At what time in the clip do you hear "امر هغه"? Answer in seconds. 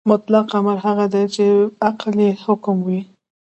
0.57-1.05